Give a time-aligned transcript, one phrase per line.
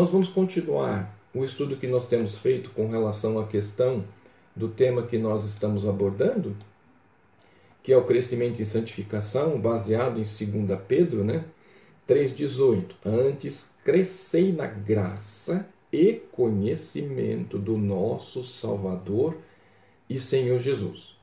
[0.00, 4.02] nós vamos continuar o estudo que nós temos feito com relação à questão
[4.56, 6.56] do tema que nós estamos abordando,
[7.82, 11.44] que é o crescimento em santificação, baseado em 2 Pedro, né?
[12.08, 12.94] 3,18.
[13.04, 19.36] Antes crescei na graça e conhecimento do nosso Salvador
[20.08, 21.14] e Senhor Jesus.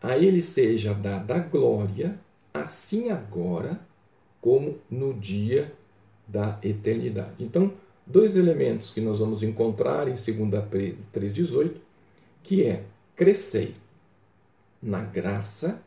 [0.00, 2.16] A Ele seja dada a glória,
[2.54, 3.80] assim agora
[4.40, 5.72] como no dia
[6.28, 7.34] da eternidade.
[7.40, 7.72] Então,
[8.12, 11.72] dois elementos que nós vamos encontrar em 2 Pedro 3,18,
[12.42, 12.84] que é
[13.16, 13.74] crescei
[14.82, 15.80] na graça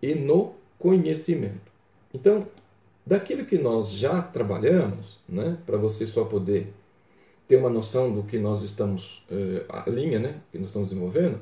[0.00, 1.72] e no conhecimento.
[2.14, 2.46] Então,
[3.04, 6.72] daquilo que nós já trabalhamos, né, para você só poder
[7.48, 11.40] ter uma noção do que nós estamos, eh, a linha né, que nós estamos desenvolvendo,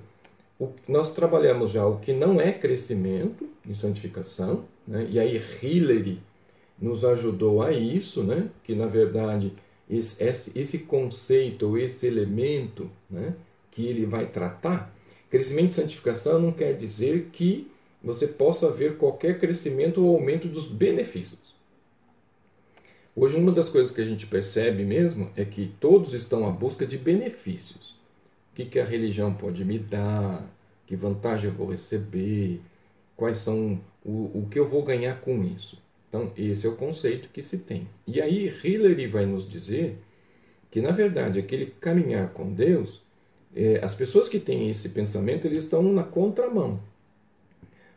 [0.59, 6.21] o, nós trabalhamos já o que não é crescimento em santificação, né, e aí Hillary
[6.81, 9.53] nos ajudou a isso, né, que na verdade
[9.89, 13.35] esse, esse conceito, esse elemento né,
[13.71, 14.93] que ele vai tratar,
[15.31, 17.71] crescimento e santificação não quer dizer que
[18.03, 21.47] você possa ver qualquer crescimento ou aumento dos benefícios.
[23.15, 26.87] Hoje, uma das coisas que a gente percebe mesmo é que todos estão à busca
[26.87, 27.97] de benefícios.
[28.53, 30.45] O que, que a religião pode me dar?
[30.87, 32.61] Que vantagem eu vou receber?
[33.17, 35.79] Quais são o, o que eu vou ganhar com isso?
[36.17, 37.87] Então, esse é o conceito que se tem.
[38.07, 39.99] E aí, Hillary vai nos dizer
[40.71, 43.03] que, na verdade, aquele caminhar com Deus,
[43.55, 46.81] é, as pessoas que têm esse pensamento, eles estão na contramão.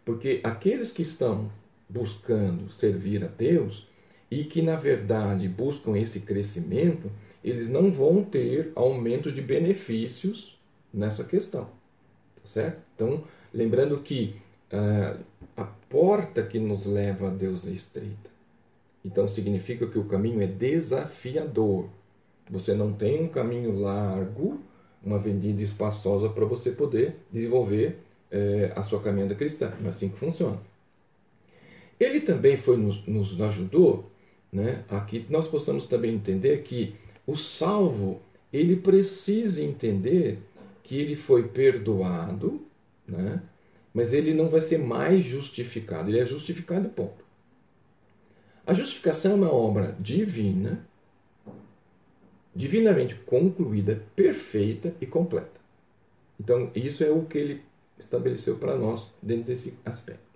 [0.03, 1.49] Porque aqueles que estão
[1.87, 3.87] buscando servir a Deus,
[4.31, 7.09] e que na verdade buscam esse crescimento,
[7.43, 10.59] eles não vão ter aumento de benefícios
[10.93, 11.65] nessa questão.
[11.65, 12.81] Tá certo?
[12.95, 14.35] Então, lembrando que
[14.71, 15.19] uh,
[15.61, 18.29] a porta que nos leva a Deus é estreita.
[19.03, 21.87] Então, significa que o caminho é desafiador.
[22.49, 24.59] Você não tem um caminho largo,
[25.03, 27.99] uma avenida espaçosa para você poder desenvolver
[28.31, 29.71] eh, a sua caminhada cristã.
[29.83, 30.59] É assim que funciona.
[31.99, 34.09] Ele também foi nos, nos ajudou
[34.51, 38.19] né, aqui nós possamos também entender que o salvo
[38.51, 40.39] ele precisa entender
[40.83, 42.61] que ele foi perdoado,
[43.07, 43.41] né,
[43.93, 47.23] mas ele não vai ser mais justificado, ele é justificado ponto.
[48.65, 50.85] A justificação é uma obra divina,
[52.55, 55.59] divinamente concluída, perfeita e completa.
[56.39, 57.61] Então, isso é o que ele
[57.97, 60.29] estabeleceu para nós dentro desse aspecto.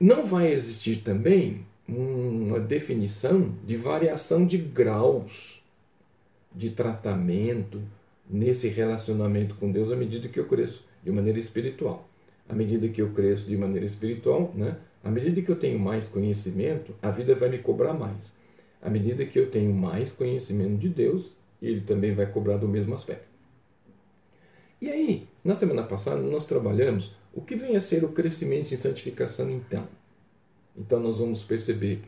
[0.00, 5.62] Não vai existir também uma definição de variação de graus
[6.54, 7.80] de tratamento
[8.28, 12.07] nesse relacionamento com Deus à medida que eu cresço de maneira espiritual.
[12.48, 14.76] À medida que eu cresço de maneira espiritual, né?
[15.04, 18.32] à medida que eu tenho mais conhecimento, a vida vai me cobrar mais.
[18.80, 22.94] À medida que eu tenho mais conhecimento de Deus, ele também vai cobrar do mesmo
[22.94, 23.26] aspecto.
[24.80, 28.76] E aí, na semana passada, nós trabalhamos o que vem a ser o crescimento em
[28.76, 29.86] santificação então.
[30.76, 32.00] Então nós vamos perceber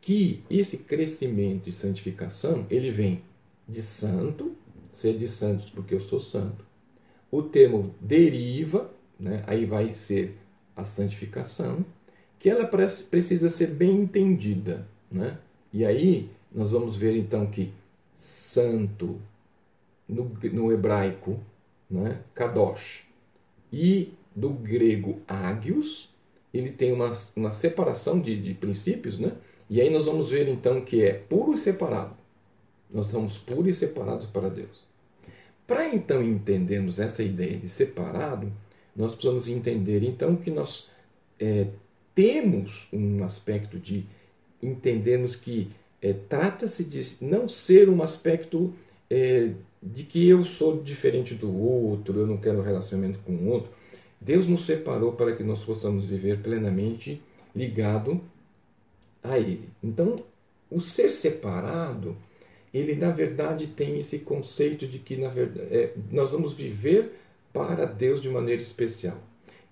[0.00, 3.22] que esse crescimento e santificação, ele vem
[3.68, 4.54] de santo,
[4.90, 6.64] ser de santos porque eu sou santo.
[7.30, 8.90] O termo deriva,
[9.20, 10.36] né, aí vai ser
[10.74, 11.84] a santificação,
[12.38, 14.88] que ela precisa ser bem entendida.
[15.10, 15.38] Né?
[15.72, 17.72] E aí nós vamos ver então que
[18.16, 19.20] santo
[20.08, 21.38] no, no hebraico,
[21.88, 23.04] né, kadosh,
[23.72, 26.08] e do grego ágios,
[26.52, 29.32] ele tem uma, uma separação de, de princípios, né?
[29.68, 32.16] E aí nós vamos ver então que é puro e separado.
[32.92, 34.84] Nós somos puros e separados para Deus.
[35.64, 38.52] Para então entendermos essa ideia de separado,
[38.94, 40.88] nós precisamos entender então que nós
[41.38, 41.66] é,
[42.14, 44.04] temos um aspecto de
[44.62, 45.70] entendermos que
[46.02, 48.74] é, trata-se de não ser um aspecto
[49.08, 49.50] é,
[49.82, 53.70] de que eu sou diferente do outro, eu não quero relacionamento com o outro,
[54.20, 57.22] Deus nos separou para que nós possamos viver plenamente
[57.54, 58.20] ligado
[59.22, 59.68] a Ele.
[59.82, 60.16] Então,
[60.70, 62.16] o ser separado,
[62.72, 67.19] ele na verdade tem esse conceito de que na verdade, é, nós vamos viver
[67.52, 69.18] para Deus de maneira especial.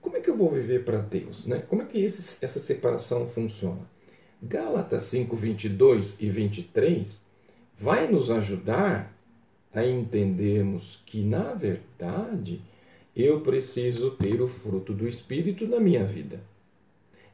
[0.00, 1.44] Como é que eu vou viver para Deus?
[1.44, 1.58] Né?
[1.68, 3.80] Como é que esse, essa separação funciona?
[4.42, 7.20] Gálatas 5, 22 e 23
[7.76, 9.14] vai nos ajudar
[9.74, 12.60] a entendermos que, na verdade,
[13.14, 16.40] eu preciso ter o fruto do Espírito na minha vida.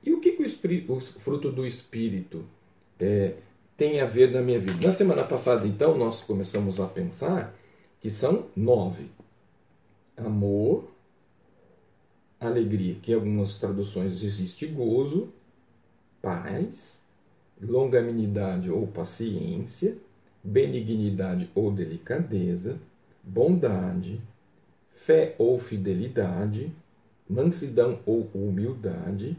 [0.02, 2.44] E o que, que o, espírito, o, fruto do Espírito
[3.00, 3.35] é,
[3.76, 4.87] tem a ver na minha vida?
[4.87, 7.55] Na semana passada, então, nós começamos a pensar
[8.00, 9.06] que são nove:
[10.16, 10.90] amor,
[12.40, 15.28] alegria, que em algumas traduções existe gozo,
[16.20, 17.02] paz,
[17.61, 19.96] longanimidade ou paciência,
[20.43, 22.78] benignidade ou delicadeza,
[23.22, 24.20] bondade,
[24.90, 26.70] fé ou fidelidade,
[27.28, 29.37] mansidão ou humildade,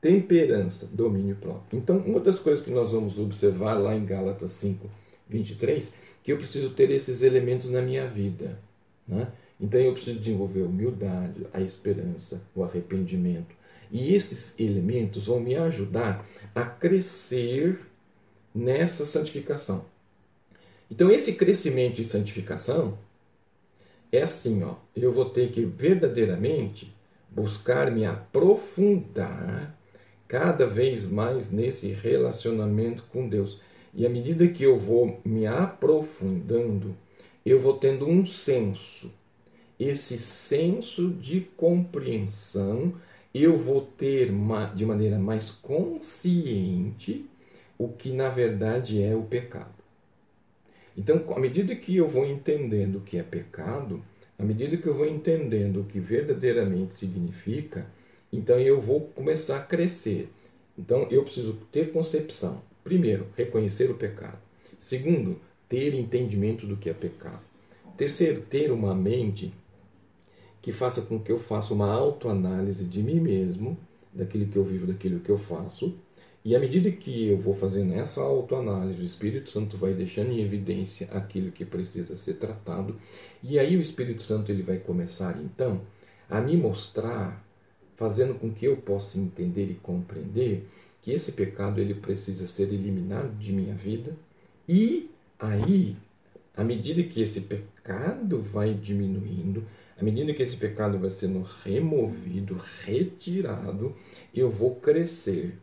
[0.00, 1.78] temperança, domínio próprio.
[1.78, 4.88] Então, uma das coisas que nós vamos observar lá em Gálatas 5,
[5.28, 5.92] 23,
[6.22, 8.58] que eu preciso ter esses elementos na minha vida.
[9.06, 9.28] Né?
[9.60, 13.54] Então, eu preciso desenvolver a humildade, a esperança, o arrependimento.
[13.90, 16.24] E esses elementos vão me ajudar
[16.54, 17.80] a crescer
[18.54, 19.84] nessa santificação.
[20.90, 22.98] Então, esse crescimento em santificação
[24.10, 26.94] é assim, ó, eu vou ter que verdadeiramente
[27.30, 29.76] buscar me aprofundar
[30.26, 33.60] cada vez mais nesse relacionamento com Deus.
[33.94, 36.96] E à medida que eu vou me aprofundando,
[37.44, 39.17] eu vou tendo um senso.
[39.78, 42.94] Esse senso de compreensão,
[43.32, 44.32] eu vou ter
[44.74, 47.26] de maneira mais consciente
[47.78, 49.78] o que na verdade é o pecado.
[50.96, 54.02] Então, à medida que eu vou entendendo o que é pecado,
[54.36, 57.86] à medida que eu vou entendendo o que verdadeiramente significa,
[58.32, 60.28] então eu vou começar a crescer.
[60.76, 62.60] Então eu preciso ter concepção.
[62.82, 64.38] Primeiro, reconhecer o pecado.
[64.80, 67.42] Segundo, ter entendimento do que é pecado.
[67.96, 69.52] Terceiro, ter uma mente
[70.68, 73.74] que faça com que eu faça uma autoanálise de mim mesmo,
[74.12, 75.94] daquilo que eu vivo, daquilo que eu faço,
[76.44, 80.42] e à medida que eu vou fazendo essa autoanálise, o Espírito Santo vai deixando em
[80.42, 82.94] evidência aquilo que precisa ser tratado.
[83.42, 85.80] E aí o Espírito Santo ele vai começar então
[86.28, 87.42] a me mostrar,
[87.96, 90.68] fazendo com que eu possa entender e compreender
[91.00, 94.14] que esse pecado ele precisa ser eliminado de minha vida.
[94.68, 95.96] E aí,
[96.54, 99.64] à medida que esse pecado vai diminuindo,
[100.00, 103.94] à medida que esse pecado vai sendo removido, retirado,
[104.32, 105.58] eu vou crescer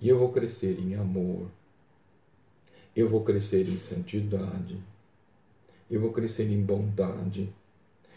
[0.00, 1.46] e eu vou crescer em amor.
[2.96, 4.76] Eu vou crescer em santidade.
[5.88, 7.48] Eu vou crescer em bondade.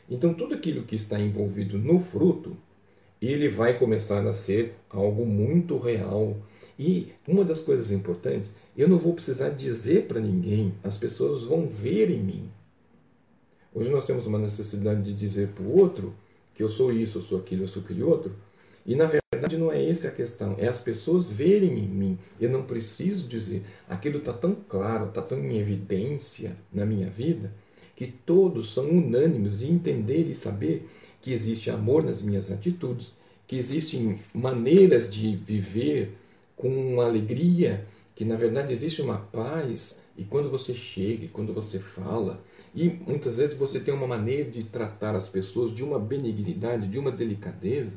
[0.09, 2.57] Então, tudo aquilo que está envolvido no fruto,
[3.21, 6.35] ele vai começar a ser algo muito real.
[6.77, 11.67] E uma das coisas importantes, eu não vou precisar dizer para ninguém, as pessoas vão
[11.67, 12.51] ver em mim.
[13.75, 16.13] Hoje nós temos uma necessidade de dizer para o outro
[16.53, 18.31] que eu sou isso, eu sou aquilo, eu sou aquele outro.
[18.85, 22.19] E na verdade não é essa a questão, é as pessoas verem em mim.
[22.39, 27.51] Eu não preciso dizer, aquilo está tão claro, está tão em evidência na minha vida,
[27.95, 30.87] que todos são unânimes de entender e saber
[31.19, 33.11] que existe amor nas minhas atitudes,
[33.47, 36.15] que existem maneiras de viver
[36.55, 42.39] com alegria, que na verdade existe uma paz, e quando você chega, quando você fala,
[42.75, 46.97] e muitas vezes você tem uma maneira de tratar as pessoas de uma benignidade, de
[46.97, 47.95] uma delicadeza,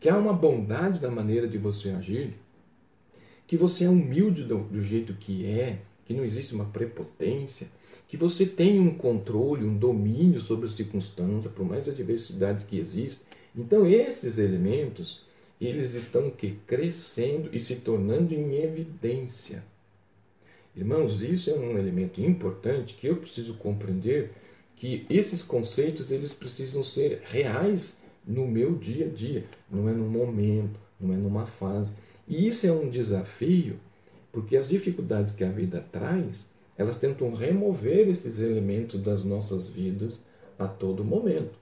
[0.00, 2.34] que há uma bondade na maneira de você agir,
[3.46, 7.68] que você é humilde do, do jeito que é, que não existe uma prepotência,
[8.08, 13.26] que você tem um controle, um domínio sobre as circunstâncias, por mais adversidades que existem.
[13.54, 15.22] Então esses elementos,
[15.60, 19.62] eles estão que crescendo e se tornando em evidência.
[20.78, 24.30] Irmãos, isso é um elemento importante que eu preciso compreender
[24.76, 30.08] que esses conceitos eles precisam ser reais no meu dia a dia, não é num
[30.08, 31.92] momento, não é numa fase.
[32.28, 33.74] E isso é um desafio,
[34.30, 40.22] porque as dificuldades que a vida traz, elas tentam remover esses elementos das nossas vidas
[40.56, 41.58] a todo momento.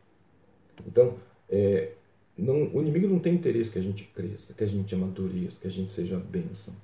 [0.86, 1.14] Então,
[1.48, 1.92] é,
[2.36, 5.68] não, o inimigo não tem interesse que a gente cresça, que a gente amadureça, que
[5.68, 6.74] a gente seja bênção.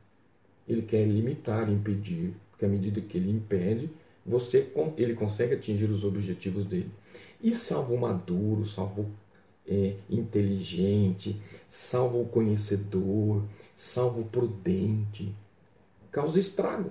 [0.68, 3.90] Ele quer limitar, impedir, porque à medida que ele impede,
[4.24, 6.90] você ele consegue atingir os objetivos dele.
[7.42, 9.10] E salvo maduro, salvo
[9.66, 13.42] é, inteligente, salvo conhecedor,
[13.76, 15.34] salvo prudente,
[16.10, 16.90] causa estrago.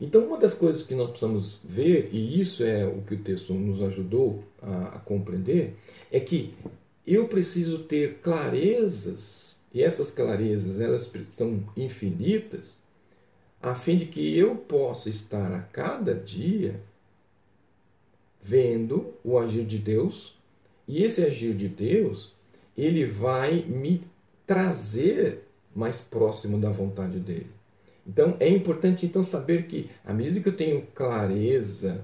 [0.00, 3.52] Então, uma das coisas que nós precisamos ver, e isso é o que o texto
[3.52, 5.76] nos ajudou a, a compreender,
[6.10, 6.54] é que
[7.06, 12.78] eu preciso ter clarezas, e essas clarezas elas são infinitas,
[13.62, 16.80] a fim de que eu possa estar a cada dia
[18.42, 20.34] vendo o agir de Deus
[20.88, 22.32] e esse agir de Deus,
[22.76, 24.02] ele vai me
[24.46, 27.50] trazer mais próximo da vontade dele.
[28.06, 32.02] Então é importante então saber que à medida que eu tenho clareza,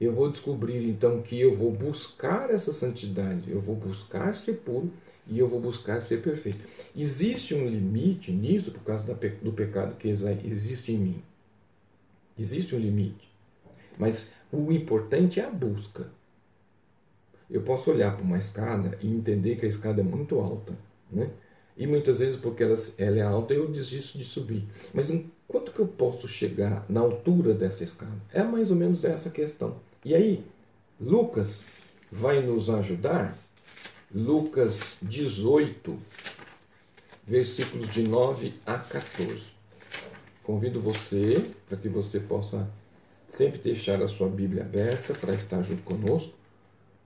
[0.00, 4.90] eu vou descobrir então que eu vou buscar essa santidade, eu vou buscar ser puro
[5.26, 6.64] e eu vou buscar ser perfeito.
[6.96, 11.22] Existe um limite nisso por causa do pecado que existe em mim.
[12.38, 13.30] Existe um limite.
[13.98, 16.10] Mas o importante é a busca.
[17.50, 20.76] Eu posso olhar para uma escada e entender que a escada é muito alta,
[21.10, 21.30] né?
[21.76, 24.64] E muitas vezes porque ela, ela é alta eu desisto de subir.
[24.92, 28.16] Mas enquanto que eu posso chegar na altura dessa escada?
[28.32, 29.76] É mais ou menos essa questão.
[30.04, 30.44] E aí,
[31.00, 31.64] Lucas
[32.10, 33.36] vai nos ajudar,
[34.12, 35.96] Lucas 18,
[37.24, 39.40] versículos de 9 a 14.
[40.42, 42.68] Convido você para que você possa
[43.28, 46.32] sempre deixar a sua Bíblia aberta para estar junto conosco.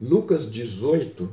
[0.01, 1.31] Lucas 18,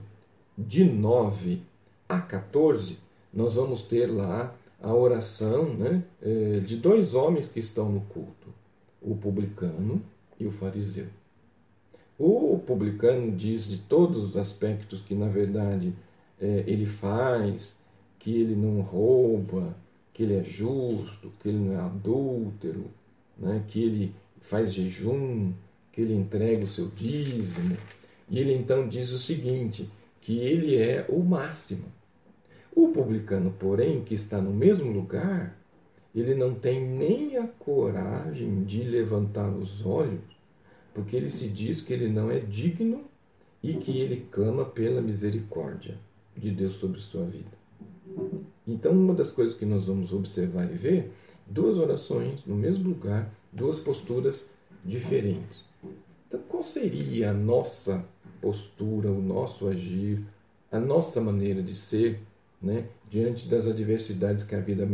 [0.57, 1.61] de 9
[2.09, 2.97] a 14,
[3.33, 8.49] nós vamos ter lá a oração né, eh, de dois homens que estão no culto,
[9.01, 10.03] o publicano
[10.37, 11.07] e o fariseu.
[12.23, 15.91] O publicano diz de todos os aspectos que, na verdade,
[16.39, 17.75] eh, ele faz,
[18.19, 19.75] que ele não rouba,
[20.13, 22.85] que ele é justo, que ele não é adúltero,
[23.35, 25.51] né, que ele faz jejum,
[25.91, 27.75] que ele entrega o seu dízimo.
[28.29, 29.89] E ele então diz o seguinte:
[30.21, 31.85] que ele é o máximo.
[32.75, 35.57] O publicano, porém, que está no mesmo lugar,
[36.13, 40.40] ele não tem nem a coragem de levantar os olhos,
[40.93, 43.03] porque ele se diz que ele não é digno
[43.63, 45.97] e que ele clama pela misericórdia
[46.35, 47.61] de Deus sobre sua vida.
[48.67, 51.11] Então, uma das coisas que nós vamos observar e ver,
[51.47, 54.45] duas orações no mesmo lugar, duas posturas
[54.83, 55.63] diferentes.
[56.27, 58.05] Então, qual seria a nossa
[58.41, 60.23] postura, o nosso agir,
[60.71, 62.19] a nossa maneira de ser
[62.61, 64.87] né, diante das adversidades que a vida,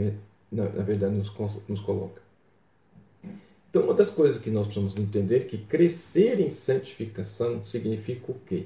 [0.52, 1.32] na, verdade, nos,
[1.68, 2.22] nos coloca.
[3.78, 8.40] Então, uma das coisas que nós precisamos entender é que crescer em santificação significa o
[8.40, 8.66] quê?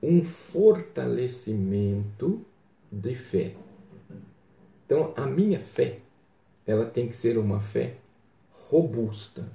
[0.00, 2.46] Um fortalecimento
[2.92, 3.56] de fé.
[4.84, 5.98] Então, a minha fé,
[6.64, 7.96] ela tem que ser uma fé
[8.70, 9.50] robusta,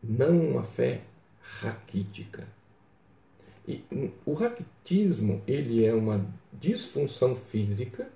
[0.00, 1.00] não uma fé
[1.40, 2.46] raquítica.
[3.66, 3.82] E
[4.24, 8.08] o raquitismo ele é uma disfunção física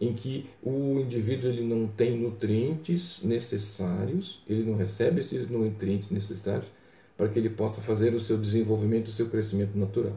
[0.00, 6.68] em que o indivíduo ele não tem nutrientes necessários, ele não recebe esses nutrientes necessários
[7.16, 10.16] para que ele possa fazer o seu desenvolvimento, o seu crescimento natural.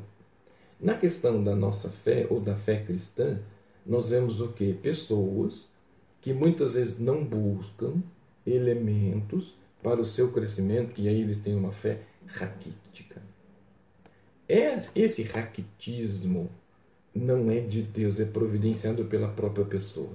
[0.79, 3.39] Na questão da nossa fé ou da fé cristã,
[3.85, 4.73] nós vemos o que?
[4.73, 5.67] Pessoas
[6.21, 8.01] que muitas vezes não buscam
[8.45, 13.21] elementos para o seu crescimento e aí eles têm uma fé raquítica.
[14.47, 16.49] Esse raquitismo
[17.13, 20.11] não é de Deus, é providenciado pela própria pessoa.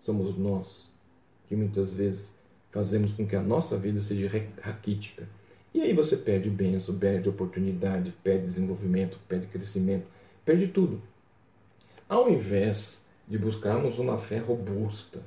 [0.00, 0.66] Somos nós
[1.48, 2.34] que muitas vezes
[2.70, 4.30] fazemos com que a nossa vida seja
[4.60, 5.28] raquítica.
[5.72, 10.06] E aí você perde bênção, perde oportunidade, perde desenvolvimento, perde crescimento,
[10.44, 11.02] perde tudo.
[12.08, 15.20] Ao invés de buscarmos uma fé robusta,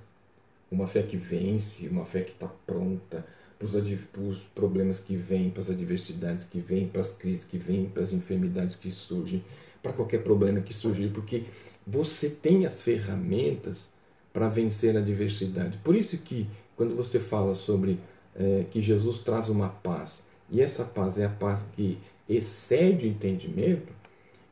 [0.71, 3.25] uma fé que vence, uma fé que está pronta,
[3.59, 7.89] para os problemas que vêm, para as adversidades que vêm, para as crises que vêm,
[7.89, 9.43] para as enfermidades que surgem,
[9.81, 11.43] para qualquer problema que surgir, porque
[11.85, 13.89] você tem as ferramentas
[14.33, 15.77] para vencer a adversidade.
[15.83, 17.99] Por isso que quando você fala sobre
[18.35, 23.09] é, que Jesus traz uma paz, e essa paz é a paz que excede o
[23.09, 23.91] entendimento,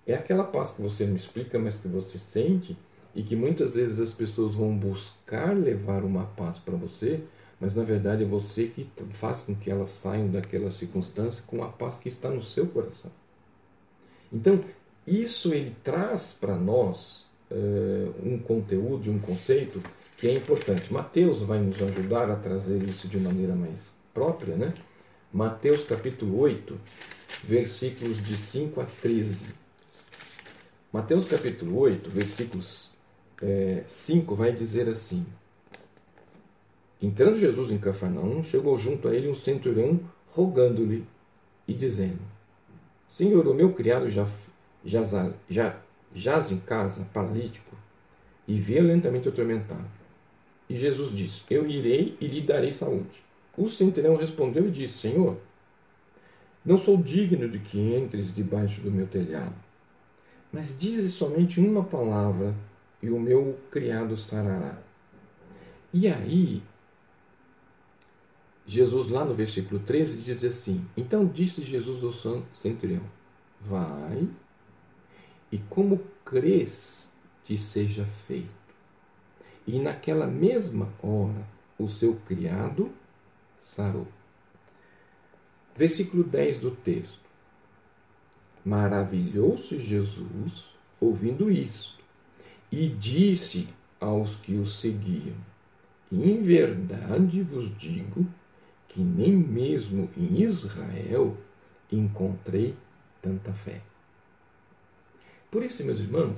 [0.05, 2.77] é aquela paz que você não explica, mas que você sente,
[3.13, 7.19] e que muitas vezes as pessoas vão buscar levar uma paz para você,
[7.59, 11.67] mas na verdade é você que faz com que elas saiam daquela circunstância com a
[11.67, 13.11] paz que está no seu coração.
[14.31, 14.59] Então,
[15.07, 19.81] isso ele traz para nós uh, um conteúdo, um conceito
[20.17, 20.91] que é importante.
[20.91, 24.73] Mateus vai nos ajudar a trazer isso de maneira mais própria, né?
[25.31, 26.77] Mateus capítulo 8,
[27.43, 29.47] versículos de 5 a 13.
[30.91, 32.89] Mateus capítulo 8, versículos
[33.41, 35.25] é, 5 vai dizer assim:
[37.01, 39.99] Entrando Jesus em Cafarnaum, chegou junto a ele um centurião
[40.31, 41.05] rogando-lhe
[41.67, 42.19] e dizendo:
[43.07, 44.27] Senhor, o meu criado já,
[44.87, 45.03] já,
[45.49, 45.77] já
[46.15, 47.75] jaz em casa, paralítico,
[48.47, 49.85] e violentamente atormentado.
[50.69, 53.23] E Jesus disse: Eu irei e lhe darei saúde.
[53.57, 55.37] O centurião respondeu e disse: Senhor,
[56.65, 59.55] não sou digno de que entres debaixo do meu telhado,
[60.51, 62.55] mas dize somente uma palavra
[63.03, 64.77] e o meu criado sarará.
[65.93, 66.63] E aí
[68.65, 73.03] Jesus, lá no versículo 13, diz assim: Então disse Jesus ao centurião:
[73.59, 74.27] Vai,
[75.51, 77.09] e como crês,
[77.43, 78.53] te seja feito.
[79.65, 82.91] E naquela mesma hora, o seu criado
[83.63, 84.07] sarou.
[85.75, 87.27] Versículo 10 do texto.
[88.65, 92.03] Maravilhou-se Jesus ouvindo isto,
[92.71, 95.35] e disse aos que o seguiam:
[96.11, 98.25] Em verdade vos digo
[98.87, 101.37] que nem mesmo em Israel
[101.91, 102.75] encontrei
[103.21, 103.81] tanta fé.
[105.49, 106.37] Por isso, meus irmãos,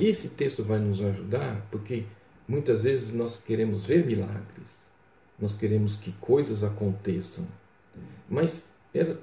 [0.00, 2.04] esse texto vai nos ajudar porque
[2.48, 4.66] muitas vezes nós queremos ver milagres,
[5.38, 7.46] nós queremos que coisas aconteçam.
[8.28, 8.68] Mas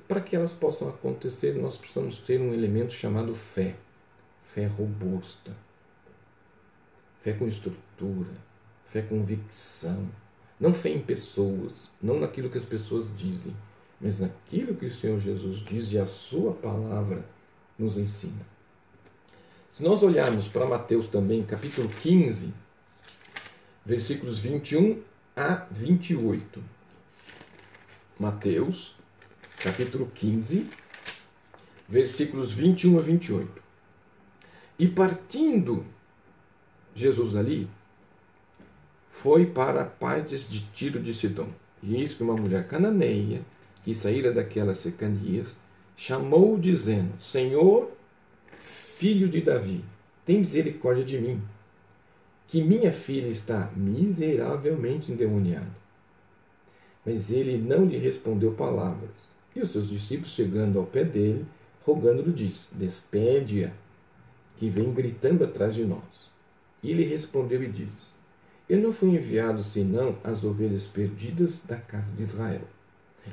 [0.07, 3.75] para que elas possam acontecer, nós precisamos ter um elemento chamado fé.
[4.41, 5.51] Fé robusta.
[7.17, 8.31] Fé com estrutura.
[8.85, 10.07] Fé convicção.
[10.59, 13.53] Não fé em pessoas, não naquilo que as pessoas dizem,
[14.00, 17.25] mas naquilo que o Senhor Jesus diz e a Sua palavra
[17.77, 18.52] nos ensina.
[19.74, 22.53] Se nós olharmos para Mateus também, capítulo 15,
[23.84, 25.01] versículos 21
[25.36, 26.63] a 28.
[28.20, 28.96] Mateus,
[29.63, 30.70] capítulo 15,
[31.89, 33.63] versículos 21 a 28.
[34.77, 35.84] E partindo
[36.94, 37.68] Jesus dali,
[39.10, 41.50] foi para partes de Tiro de Sidom.
[41.82, 43.42] E eis que uma mulher cananeia,
[43.84, 45.56] que saíra daquelas cercanias,
[45.98, 47.92] chamou, dizendo: Senhor,
[48.97, 49.83] filho de Davi,
[50.25, 51.41] tem misericórdia de mim
[52.47, 55.75] que minha filha está miseravelmente endemoniada.
[57.05, 59.33] Mas ele não lhe respondeu palavras.
[59.55, 61.45] E os seus discípulos, chegando ao pé dele,
[61.85, 63.71] rogando-lhe, disse: Despede-a,
[64.57, 66.01] que vem gritando atrás de nós.
[66.81, 68.13] E ele respondeu e disse:
[68.69, 72.67] Eu não fui enviado senão as ovelhas perdidas da casa de Israel.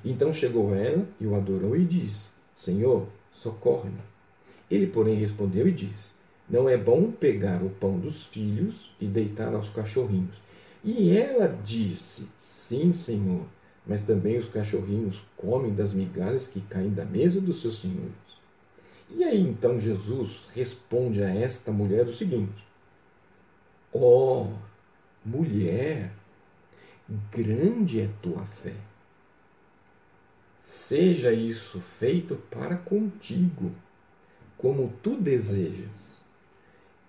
[0.05, 4.01] Então chegou ela e o adorou e disse: Senhor, socorre-me.
[4.71, 6.11] Ele, porém, respondeu e disse:
[6.51, 10.35] não é bom pegar o pão dos filhos e deitar aos cachorrinhos.
[10.83, 13.45] E ela disse: Sim, senhor,
[13.87, 18.11] mas também os cachorrinhos comem das migalhas que caem da mesa dos seus senhores.
[19.09, 22.67] E aí então Jesus responde a esta mulher o seguinte:
[23.93, 24.53] Ó oh,
[25.25, 26.11] mulher,
[27.31, 28.75] grande é tua fé.
[30.59, 33.71] Seja isso feito para contigo,
[34.61, 35.89] como tu desejas.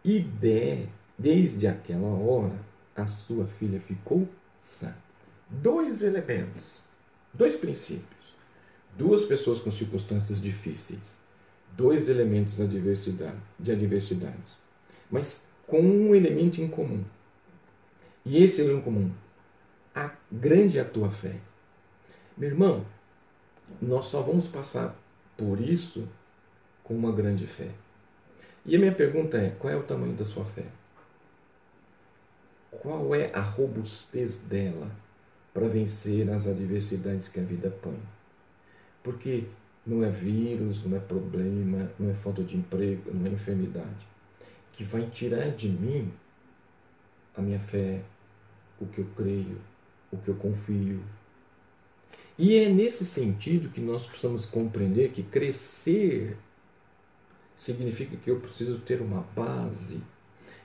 [0.04, 2.58] E de, desde aquela hora,
[2.96, 4.28] a sua filha ficou
[4.62, 4.96] sã.
[5.50, 6.82] Dois elementos,
[7.34, 8.36] dois princípios,
[8.98, 11.18] duas pessoas com circunstâncias difíceis,
[11.76, 14.58] dois elementos de adversidade, de adversidades,
[15.10, 17.04] mas com um elemento em comum.
[18.26, 19.12] E esse elemento em comum,
[19.94, 21.36] a grande é a tua fé.
[22.38, 22.86] Meu irmão,
[23.82, 24.96] nós só vamos passar
[25.36, 26.08] por isso
[26.92, 27.70] com uma grande fé.
[28.66, 30.66] E a minha pergunta é: qual é o tamanho da sua fé?
[32.70, 34.92] Qual é a robustez dela
[35.54, 37.98] para vencer as adversidades que a vida põe?
[39.02, 39.46] Porque
[39.88, 44.12] não é vírus, não é problema, não é falta de emprego, não é enfermidade
[44.74, 46.12] que vai tirar de mim
[47.36, 48.02] a minha fé,
[48.80, 49.58] o que eu creio,
[50.12, 51.02] o que eu confio.
[52.38, 56.38] E é nesse sentido que nós precisamos compreender que crescer
[57.62, 60.02] significa que eu preciso ter uma base.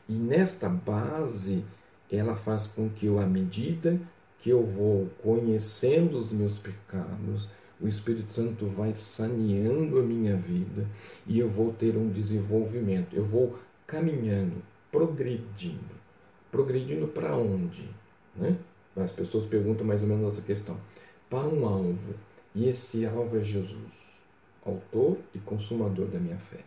[0.09, 1.63] E nesta base,
[2.11, 4.01] ela faz com que eu, à medida
[4.39, 10.87] que eu vou conhecendo os meus pecados, o Espírito Santo vai saneando a minha vida
[11.27, 13.15] e eu vou ter um desenvolvimento.
[13.15, 15.95] Eu vou caminhando, progredindo.
[16.51, 17.91] Progredindo para onde?
[18.35, 18.57] Né?
[18.97, 20.79] As pessoas perguntam mais ou menos essa questão.
[21.29, 22.15] Para um alvo.
[22.55, 24.23] E esse alvo é Jesus,
[24.65, 26.65] autor e consumador da minha fé.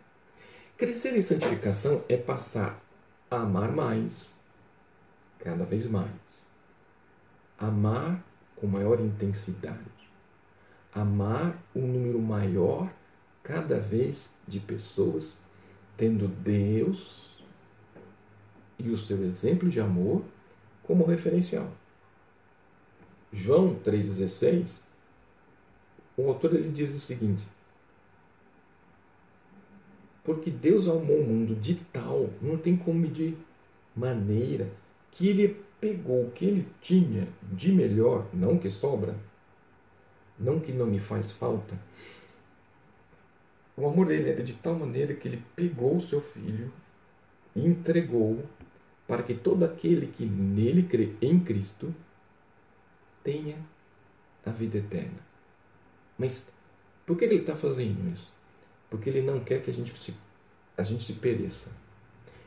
[0.79, 2.81] Crescer em santificação é passar
[3.29, 4.29] a amar mais,
[5.39, 6.09] cada vez mais.
[7.57, 8.23] Amar
[8.55, 9.91] com maior intensidade.
[10.93, 12.89] Amar um número maior,
[13.43, 15.37] cada vez, de pessoas,
[15.97, 17.43] tendo Deus
[18.79, 20.23] e o seu exemplo de amor
[20.83, 21.69] como referencial.
[23.33, 24.79] João 3,16,
[26.15, 27.45] o autor ele diz o seguinte:
[30.29, 33.35] porque Deus amou o mundo de tal, não tem como medir
[33.95, 34.69] maneira,
[35.09, 39.15] que ele pegou o que ele tinha de melhor, não que sobra,
[40.37, 41.75] não que não me faz falta.
[43.75, 46.71] O amor dele era de tal maneira que ele pegou o seu filho
[47.55, 48.45] e entregou
[49.07, 51.91] para que todo aquele que nele crê em Cristo
[53.23, 53.57] tenha
[54.45, 55.19] a vida eterna.
[56.19, 56.51] Mas
[57.03, 58.38] por que ele está fazendo isso?
[58.89, 60.13] Porque Ele não quer que a gente se,
[60.77, 61.69] a gente se pereça.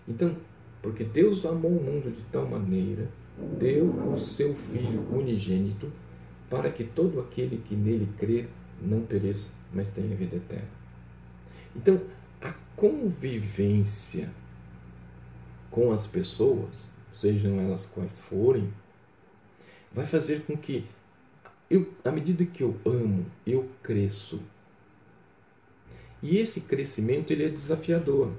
[0.07, 0.37] Então,
[0.81, 3.09] porque Deus amou o mundo de tal maneira,
[3.59, 5.91] deu o seu Filho unigênito,
[6.51, 8.49] para que todo aquele que nele crer
[8.81, 10.69] não pereça, mas tenha vida eterna.
[11.75, 12.01] Então,
[12.41, 14.31] a convivência
[15.71, 16.71] com as pessoas,
[17.19, 18.71] sejam elas quais forem,
[19.93, 20.85] vai fazer com que,
[21.71, 24.41] eu, à medida que eu amo, eu cresço
[26.23, 28.33] e esse crescimento ele é desafiador.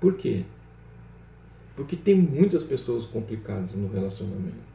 [0.00, 0.44] Por quê?
[1.74, 4.72] Porque tem muitas pessoas complicadas no relacionamento.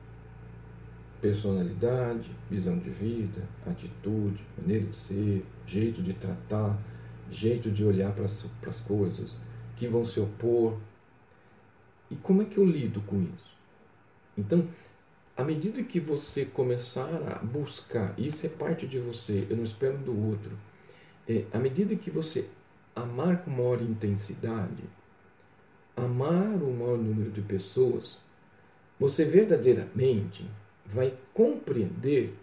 [1.22, 6.78] personalidade, visão de vida, atitude, maneira de ser, jeito de tratar,
[7.30, 9.36] jeito de olhar para as coisas,
[9.76, 10.78] que vão se opor.
[12.10, 13.58] E como é que eu lido com isso?
[14.38, 14.68] Então,
[15.36, 19.98] à medida que você começar a buscar, isso é parte de você, eu não espero
[19.98, 20.52] do outro.
[21.30, 22.46] É, à medida que você
[22.96, 24.84] amar com maior intensidade,
[25.96, 28.18] amar o maior número de pessoas,
[29.00, 30.44] você verdadeiramente
[30.84, 32.34] vai compreender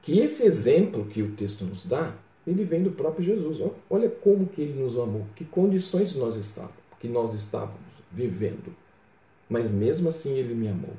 [0.00, 2.14] que esse exemplo que o texto nos dá,
[2.46, 3.58] ele vem do próprio Jesus.
[3.90, 7.78] Olha como que ele nos amou, que condições nós estávamos, que nós estávamos
[8.10, 8.74] vivendo.
[9.50, 10.94] Mas mesmo assim ele me amou.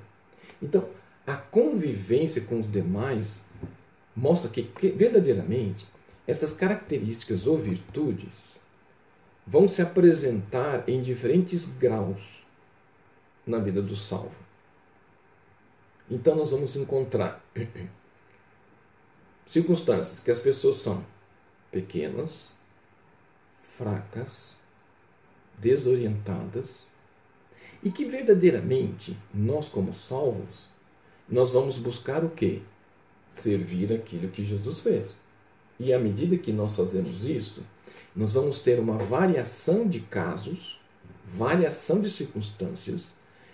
[0.61, 0.87] Então,
[1.25, 3.49] a convivência com os demais
[4.15, 5.85] mostra que, que verdadeiramente
[6.27, 8.33] essas características ou virtudes
[9.45, 12.21] vão se apresentar em diferentes graus
[13.45, 14.35] na vida do salvo.
[16.09, 17.43] Então nós vamos encontrar
[19.47, 21.05] circunstâncias que as pessoas são
[21.71, 22.49] pequenas,
[23.59, 24.57] fracas,
[25.59, 26.85] desorientadas
[27.83, 30.65] e que verdadeiramente nós como salvos
[31.27, 32.61] nós vamos buscar o quê?
[33.29, 35.15] Servir aquilo que Jesus fez.
[35.79, 37.63] E à medida que nós fazemos isso,
[38.15, 40.79] nós vamos ter uma variação de casos,
[41.23, 43.01] variação de circunstâncias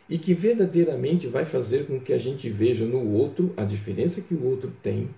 [0.10, 4.34] e que verdadeiramente vai fazer com que a gente veja no outro a diferença que
[4.34, 5.10] o outro tem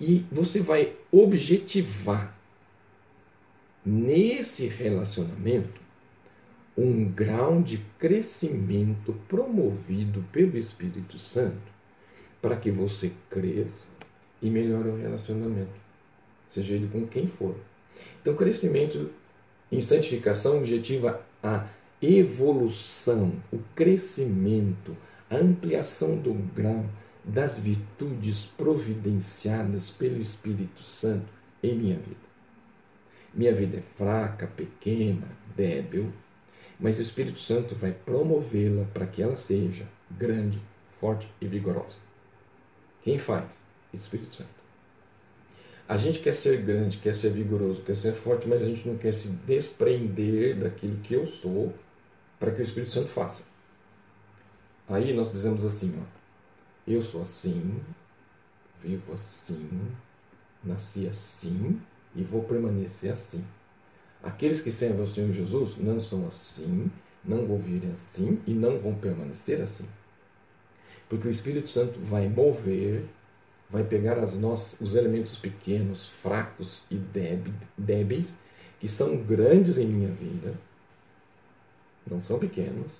[0.00, 2.36] e você vai objetivar
[3.84, 5.80] nesse relacionamento
[6.76, 11.72] um grau de crescimento promovido pelo Espírito Santo
[12.40, 13.88] para que você cresça
[14.40, 15.72] e melhore o relacionamento,
[16.48, 17.54] seja ele com quem for.
[18.20, 19.10] Então, crescimento
[19.70, 21.66] em santificação objetiva a
[22.00, 24.96] evolução, o crescimento,
[25.30, 26.84] a ampliação do grau
[27.24, 31.28] das virtudes providenciadas pelo Espírito Santo
[31.62, 32.28] em minha vida.
[33.34, 36.12] Minha vida é fraca, pequena, débil,
[36.80, 40.60] mas o Espírito Santo vai promovê-la para que ela seja grande,
[40.98, 41.96] forte e vigorosa.
[43.02, 43.46] Quem faz?
[43.92, 44.57] Espírito Santo.
[45.88, 48.98] A gente quer ser grande, quer ser vigoroso, quer ser forte, mas a gente não
[48.98, 51.72] quer se desprender daquilo que eu sou
[52.38, 53.42] para que o Espírito Santo faça.
[54.86, 56.04] Aí nós dizemos assim, ó,
[56.86, 57.80] eu sou assim,
[58.82, 59.68] vivo assim,
[60.62, 61.80] nasci assim
[62.14, 63.42] e vou permanecer assim.
[64.22, 66.90] Aqueles que servem ao Senhor Jesus não são assim,
[67.24, 69.86] não vão vir assim e não vão permanecer assim.
[71.08, 73.04] Porque o Espírito Santo vai mover,
[73.70, 76.96] vai pegar as nossas, os elementos pequenos, fracos e
[77.76, 78.34] débeis,
[78.80, 80.54] que são grandes em minha vida,
[82.08, 82.90] não são pequenos.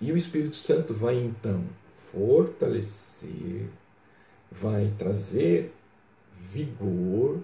[0.00, 3.68] E o Espírito Santo vai então fortalecer,
[4.50, 5.72] vai trazer
[6.32, 7.40] vigor,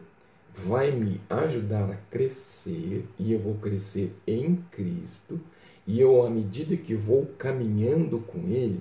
[0.54, 5.38] vai me ajudar a crescer e eu vou crescer em Cristo.
[5.86, 8.80] E eu, à medida que vou caminhando com Ele,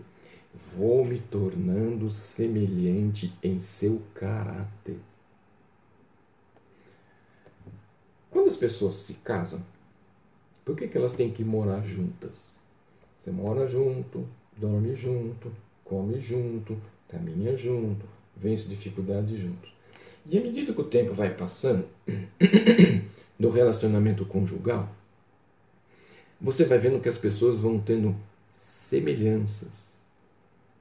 [0.56, 4.98] vou me tornando semelhante em seu caráter.
[8.32, 9.62] Quando as pessoas se casam,
[10.64, 12.56] por que, que elas têm que morar juntas?
[13.20, 15.52] Você mora junto, dorme junto,
[15.84, 19.74] come junto, caminha junto, vence dificuldades juntos.
[20.26, 21.88] E à medida que o tempo vai passando
[23.40, 24.90] do relacionamento conjugal,
[26.40, 28.16] você vai vendo que as pessoas vão tendo
[28.54, 29.85] semelhanças.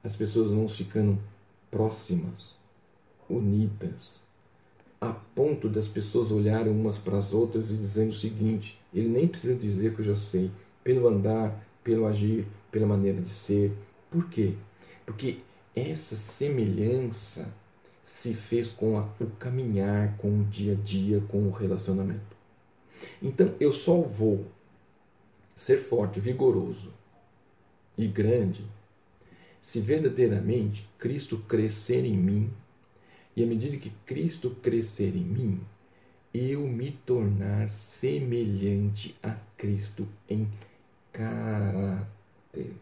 [0.05, 1.17] As pessoas vão ficando
[1.71, 2.55] próximas,
[3.27, 4.21] unidas,
[5.01, 9.27] a ponto das pessoas olharem umas para as outras e dizendo o seguinte: ele nem
[9.27, 10.51] precisa dizer que eu já sei,
[10.83, 13.75] pelo andar, pelo agir, pela maneira de ser.
[14.11, 14.53] Por quê?
[15.07, 15.39] Porque
[15.75, 17.51] essa semelhança
[18.03, 22.37] se fez com a, o caminhar, com o dia a dia, com o relacionamento.
[23.23, 24.45] Então eu só vou
[25.55, 26.93] ser forte, vigoroso
[27.97, 28.74] e grande
[29.65, 32.53] se verdadeiramente Cristo crescer em mim
[33.35, 35.59] e à medida que Cristo crescer em mim,
[36.31, 40.47] eu me tornar semelhante a Cristo em
[41.11, 42.75] caráter.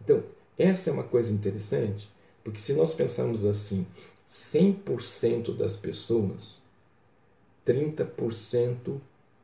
[0.00, 0.24] Então,
[0.56, 2.10] essa é uma coisa interessante,
[2.42, 3.86] porque se nós pensarmos assim,
[4.26, 6.58] 100% das pessoas,
[7.66, 8.98] 30%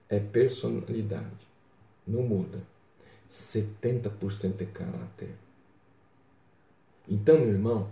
[0.08, 1.46] é personalidade,
[2.06, 2.71] não muda.
[3.32, 5.30] 70% é caráter.
[7.08, 7.88] Então, meu irmão,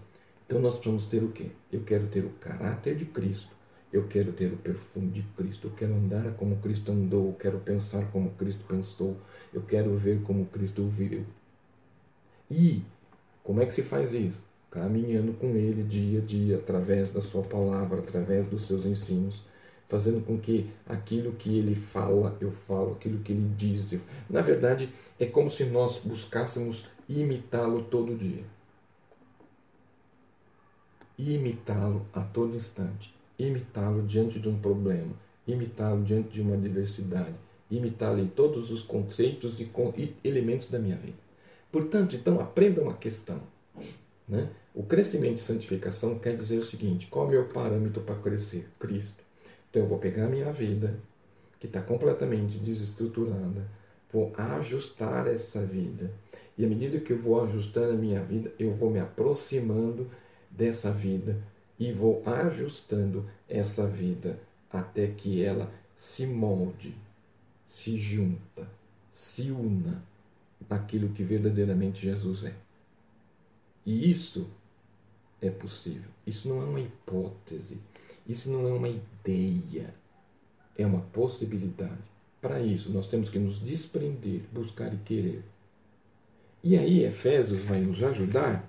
[0.46, 1.50] então nós precisamos ter o quê?
[1.72, 3.50] Eu quero ter o caráter de Cristo.
[3.92, 5.66] Eu quero ter o perfume de Cristo.
[5.68, 7.29] Eu quero andar como Cristo andou.
[7.29, 9.16] Eu quero pensar como Cristo pensou.
[9.53, 11.24] Eu quero ver como Cristo viu.
[12.48, 12.85] E
[13.42, 14.40] como é que se faz isso?
[14.70, 19.42] caminhando com Ele dia a dia, através da Sua palavra, através dos seus ensinos,
[19.90, 23.92] fazendo com que aquilo que Ele fala, eu falo, aquilo que Ele diz.
[23.92, 24.00] Eu...
[24.31, 28.44] Na verdade, é como se nós buscássemos imitá-lo todo dia.
[31.18, 33.12] Imitá-lo a todo instante.
[33.37, 35.12] Imitá-lo diante de um problema.
[35.44, 37.35] Imitá-lo diante de uma adversidade.
[37.68, 41.18] Imitá-lo em todos os conceitos e, elementos da minha vida.
[41.72, 43.40] Portanto, então, aprenda uma questão.
[44.29, 44.48] Né?
[44.72, 48.68] O crescimento e santificação quer dizer o seguinte: qual é o meu parâmetro para crescer?
[48.79, 49.30] Cristo.
[49.71, 50.99] Então eu vou pegar a minha vida,
[51.59, 53.69] que está completamente desestruturada,
[54.13, 56.11] vou ajustar essa vida.
[56.59, 60.11] E à medida que eu vou ajustando a minha vida, eu vou me aproximando
[60.51, 61.41] dessa vida
[61.79, 64.39] e vou ajustando essa vida
[64.71, 66.95] até que ela se molde,
[67.67, 68.69] se junta,
[69.13, 70.03] se una
[70.69, 72.55] naquilo que verdadeiramente Jesus é.
[73.87, 74.51] E isso
[75.41, 76.11] é possível.
[76.27, 77.79] Isso não é uma hipótese.
[78.31, 79.93] Isso não é uma ideia.
[80.79, 81.99] É uma possibilidade.
[82.40, 85.43] Para isso, nós temos que nos desprender, buscar e querer.
[86.62, 88.64] E aí, Efésios vai nos ajudar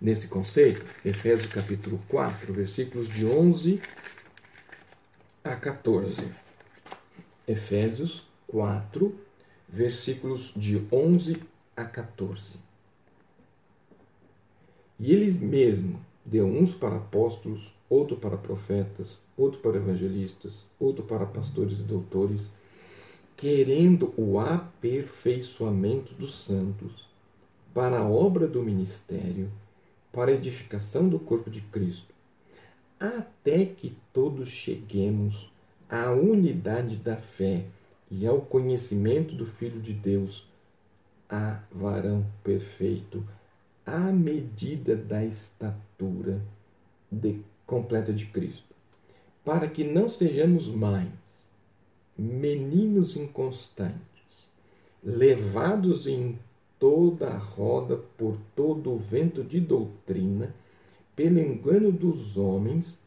[0.00, 0.82] nesse conceito.
[1.04, 3.82] Efésios capítulo 4, versículos de 11
[5.44, 6.16] a 14.
[7.46, 9.20] Efésios 4,
[9.68, 11.42] versículos de 11
[11.76, 12.54] a 14.
[14.98, 21.24] E eles mesmo deu uns para apóstolos, outro para profetas, outro para evangelistas, outro para
[21.24, 22.48] pastores e doutores,
[23.36, 27.08] querendo o aperfeiçoamento dos santos,
[27.72, 29.50] para a obra do ministério,
[30.12, 32.12] para a edificação do corpo de Cristo,
[32.98, 35.50] até que todos cheguemos
[35.88, 37.64] à unidade da fé
[38.10, 40.48] e ao conhecimento do Filho de Deus,
[41.28, 43.24] a varão perfeito
[43.86, 46.40] à medida da estatura
[47.10, 48.74] de, completa de Cristo,
[49.44, 51.08] para que não sejamos mais
[52.16, 53.98] meninos inconstantes,
[55.02, 56.38] levados em
[56.78, 60.54] toda a roda por todo o vento de doutrina,
[61.16, 62.98] pelo engano dos homens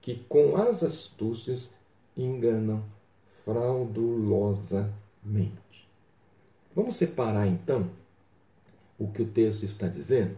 [0.00, 1.70] que com as astúcias
[2.16, 2.82] enganam
[3.26, 5.62] fraudulosamente.
[6.74, 7.90] Vamos separar então
[8.98, 10.36] o que o texto está dizendo?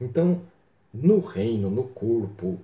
[0.00, 0.42] Então,
[0.92, 2.58] no reino, no corpo,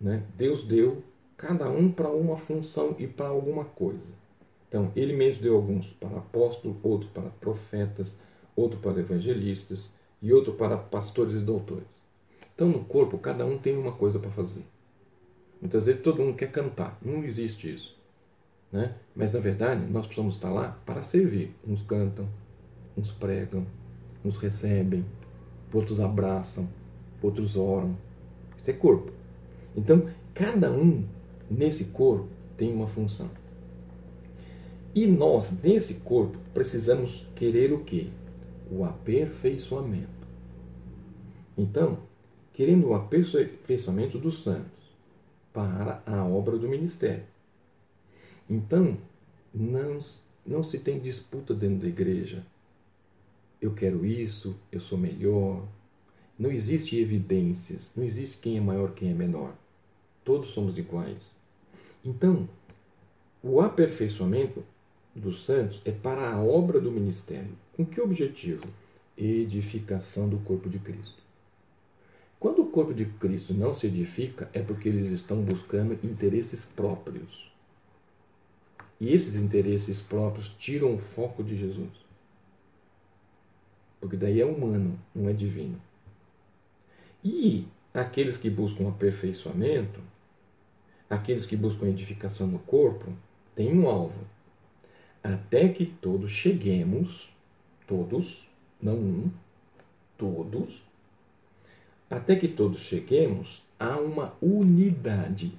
[0.00, 1.02] né, Deus deu
[1.36, 4.22] cada um para uma função e para alguma coisa.
[4.68, 8.16] Então, ele mesmo deu alguns para apóstolos, outros para profetas,
[8.56, 11.88] outro para evangelistas e outro para pastores e doutores.
[12.54, 14.64] Então, no corpo, cada um tem uma coisa para fazer.
[15.60, 17.96] Muitas vezes todo mundo quer cantar, não existe isso.
[18.70, 18.94] Né?
[19.14, 21.54] Mas, na verdade, nós precisamos estar lá para servir.
[21.66, 22.26] Uns cantam,
[22.96, 23.66] uns pregam,
[24.24, 25.04] uns recebem,
[25.72, 26.68] outros abraçam,
[27.22, 27.96] outros oram.
[28.60, 29.12] Isso é corpo.
[29.76, 31.04] Então, cada um
[31.50, 33.30] nesse corpo tem uma função.
[34.94, 38.08] E nós, nesse corpo, precisamos querer o quê?
[38.70, 40.08] O aperfeiçoamento.
[41.56, 41.98] Então,
[42.52, 44.70] querendo o aperfeiçoamento dos santos
[45.52, 47.24] para a obra do ministério.
[48.48, 48.96] Então,
[49.54, 49.98] não,
[50.46, 52.44] não se tem disputa dentro da igreja
[53.62, 55.64] eu quero isso, eu sou melhor.
[56.38, 59.54] Não existe evidências, não existe quem é maior, quem é menor.
[60.24, 61.22] Todos somos iguais.
[62.04, 62.48] Então,
[63.42, 64.64] o aperfeiçoamento
[65.14, 67.56] dos santos é para a obra do ministério.
[67.76, 68.64] Com que objetivo?
[69.16, 71.22] Edificação do corpo de Cristo.
[72.40, 77.52] Quando o corpo de Cristo não se edifica, é porque eles estão buscando interesses próprios.
[79.00, 81.90] E esses interesses próprios tiram o foco de Jesus.
[84.00, 85.80] Porque daí é humano, não é divino.
[87.24, 90.00] E aqueles que buscam aperfeiçoamento,
[91.08, 93.12] aqueles que buscam edificação no corpo,
[93.54, 94.26] têm um alvo.
[95.22, 97.32] Até que todos cheguemos,
[97.86, 98.48] todos,
[98.80, 99.30] não um,
[100.18, 100.82] todos,
[102.10, 105.52] até que todos cheguemos a uma unidade,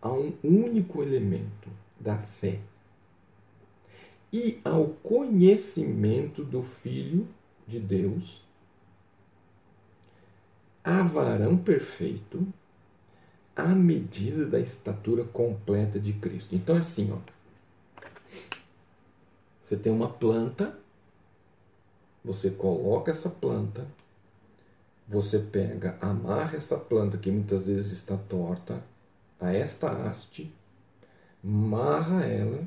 [0.00, 2.60] a um único elemento da fé
[4.32, 7.26] e ao conhecimento do Filho
[7.66, 8.45] de Deus,
[10.86, 12.46] a varão perfeito,
[13.56, 16.54] à medida da estatura completa de Cristo.
[16.54, 17.18] Então é assim, ó.
[19.60, 20.78] Você tem uma planta,
[22.24, 23.84] você coloca essa planta,
[25.08, 28.80] você pega, amarra essa planta que muitas vezes está torta
[29.40, 30.54] a esta haste,
[31.42, 32.62] amarra ela,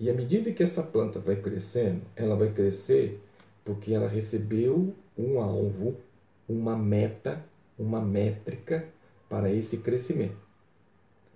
[0.00, 3.22] e à medida que essa planta vai crescendo, ela vai crescer
[3.62, 6.00] porque ela recebeu um alvo
[6.48, 7.44] uma meta,
[7.78, 8.86] uma métrica
[9.28, 10.36] para esse crescimento.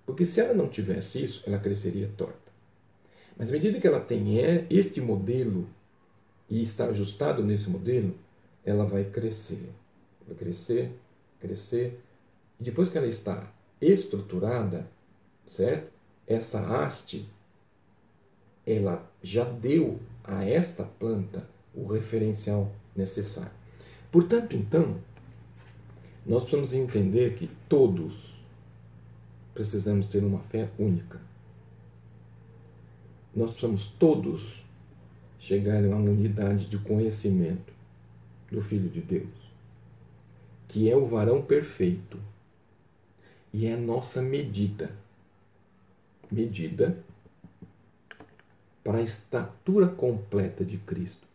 [0.05, 2.47] Porque se ela não tivesse isso, ela cresceria torta.
[3.37, 4.38] Mas à medida que ela tem
[4.71, 5.69] este modelo
[6.49, 8.14] e está ajustado nesse modelo,
[8.64, 9.71] ela vai crescer.
[10.27, 10.92] Vai crescer,
[11.40, 12.01] crescer.
[12.59, 14.88] E depois que ela está estruturada,
[15.47, 15.92] certo?
[16.27, 17.29] Essa haste,
[18.66, 23.53] ela já deu a esta planta o referencial necessário.
[24.11, 24.97] Portanto, então,
[26.25, 28.35] nós precisamos entender que todos
[29.55, 31.21] precisamos ter uma fé única.
[33.35, 34.62] Nós precisamos todos
[35.38, 37.73] chegar a uma unidade de conhecimento
[38.51, 39.53] do Filho de Deus,
[40.69, 42.19] que é o varão perfeito
[43.53, 44.90] e é nossa medida.
[46.31, 46.99] Medida
[48.83, 51.26] para a estatura completa de Cristo.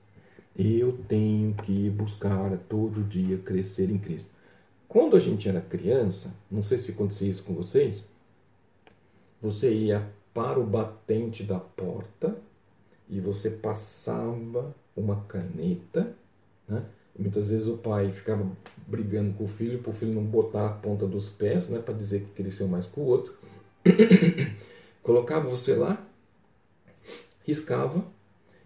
[0.58, 4.30] Eu tenho que buscar todo dia crescer em Cristo.
[4.88, 8.04] Quando a gente era criança, não sei se acontecia isso com vocês,
[9.42, 12.36] você ia para o batente da porta
[13.10, 16.14] e você passava uma caneta,
[16.68, 16.86] né?
[17.18, 18.50] Muitas vezes o pai ficava
[18.88, 21.94] brigando com o filho para o filho não botar a ponta dos pés, né, para
[21.94, 23.34] dizer que cresceu mais que o outro.
[25.04, 26.02] Colocava você lá,
[27.46, 28.06] riscava,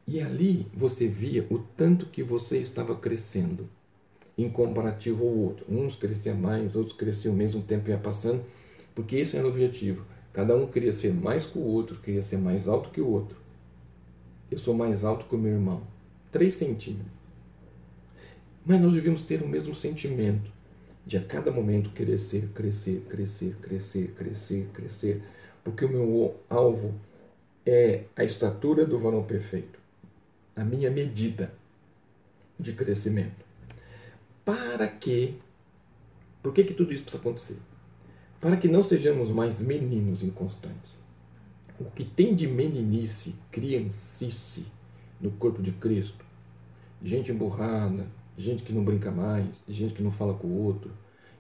[0.08, 3.68] e ali você via o tanto que você estava crescendo
[4.38, 5.65] em comparativo ao outro.
[5.70, 8.44] Uns cresciam mais, outros cresciam o mesmo tempo ia passando,
[8.94, 10.06] porque esse era o objetivo.
[10.34, 13.38] Cada um queria ser mais que o outro, queria ser mais alto que o outro.
[14.52, 15.82] Eu sou mais alto que o meu irmão,
[16.32, 17.12] 3 centímetros.
[18.65, 20.52] Mas nós devíamos ter o mesmo sentimento
[21.06, 25.24] de a cada momento crescer, crescer, crescer, crescer, crescer, crescer,
[25.63, 26.94] porque o meu alvo
[27.65, 29.80] é a estatura do varão perfeito,
[30.56, 31.54] a minha medida
[32.60, 33.44] de crescimento.
[34.44, 35.38] Para que,
[36.41, 37.58] por que, que tudo isso precisa acontecer?
[38.39, 40.96] Para que não sejamos mais meninos inconstantes.
[41.80, 44.65] O que tem de meninice, criancice
[45.20, 46.24] no corpo de Cristo,
[47.04, 50.91] gente emburrada, gente que não brinca mais, gente que não fala com o outro,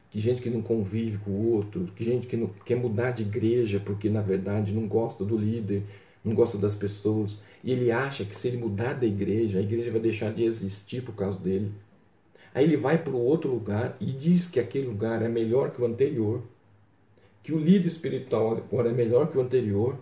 [0.09, 3.21] que gente que não convive com o outro, que gente que não quer mudar de
[3.21, 5.83] igreja porque na verdade não gosta do líder,
[6.23, 9.91] não gosta das pessoas, e ele acha que se ele mudar da igreja, a igreja
[9.91, 11.73] vai deixar de existir por causa dele.
[12.53, 15.81] Aí ele vai para o outro lugar e diz que aquele lugar é melhor que
[15.81, 16.41] o anterior,
[17.43, 19.99] que o líder espiritual agora é melhor que o anterior.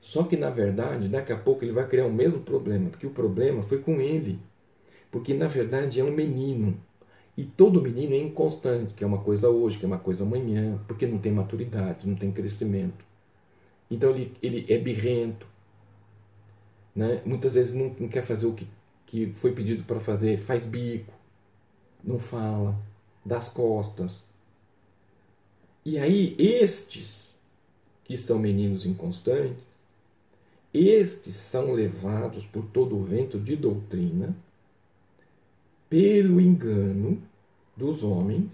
[0.00, 3.10] Só que na verdade, daqui a pouco ele vai criar o mesmo problema, porque o
[3.10, 4.38] problema foi com ele
[5.12, 6.74] porque na verdade é um menino.
[7.36, 10.80] E todo menino é inconstante, que é uma coisa hoje, que é uma coisa amanhã,
[10.88, 13.04] porque não tem maturidade, não tem crescimento.
[13.90, 15.46] Então ele, ele é birrento.
[16.94, 17.22] Né?
[17.24, 18.66] Muitas vezes não, não quer fazer o que,
[19.06, 21.12] que foi pedido para fazer, faz bico,
[22.02, 22.78] não fala,
[23.24, 24.24] dá as costas.
[25.84, 27.34] E aí, estes
[28.04, 29.62] que são meninos inconstantes,
[30.72, 34.34] estes são levados por todo o vento de doutrina
[35.88, 37.22] pelo engano
[37.76, 38.50] dos homens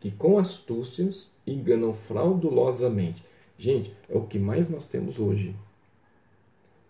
[0.00, 3.24] que com astúcias enganam fraudulosamente.
[3.58, 5.54] Gente, é o que mais nós temos hoje.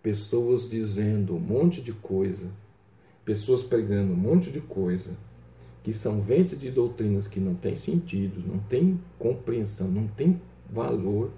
[0.02, 2.50] Pessoas dizendo um monte de coisa,
[3.24, 5.16] pessoas pregando um monte de coisa,
[5.82, 11.30] que são ventos de doutrinas que não têm sentido, não têm compreensão, não têm valor,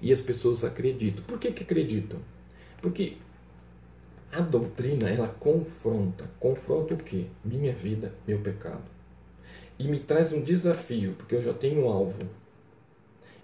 [0.00, 1.24] e as pessoas acreditam.
[1.24, 2.18] Por que, que acreditam?
[2.80, 3.16] Porque
[4.32, 6.28] a doutrina, ela confronta.
[6.40, 7.26] Confronta o quê?
[7.44, 8.82] Minha vida, meu pecado.
[9.78, 12.18] E me traz um desafio, porque eu já tenho um alvo.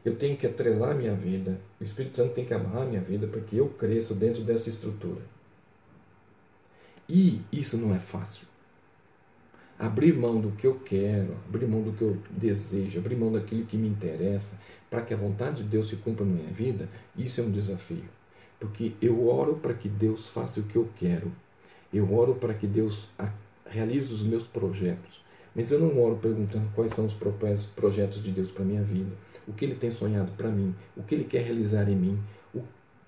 [0.08, 1.60] Eu tenho que atrelar minha vida.
[1.78, 5.20] O Espírito Santo tem que amarrar minha vida porque eu cresço dentro dessa estrutura.
[7.06, 8.48] E isso não é fácil.
[9.78, 13.66] Abrir mão do que eu quero, abrir mão do que eu desejo, abrir mão daquilo
[13.66, 14.58] que me interessa,
[14.88, 18.08] para que a vontade de Deus se cumpra na minha vida, isso é um desafio.
[18.58, 21.30] Porque eu oro para que Deus faça o que eu quero.
[21.92, 23.10] Eu oro para que Deus
[23.66, 25.22] realize os meus projetos.
[25.58, 27.16] Mas eu não oro perguntando quais são os
[27.74, 29.10] projetos de Deus para minha vida,
[29.44, 32.16] o que Ele tem sonhado para mim, o que Ele quer realizar em mim.